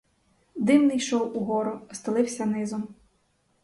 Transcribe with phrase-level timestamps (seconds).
[0.55, 2.87] Дим не йшов у гору, а стелився низом.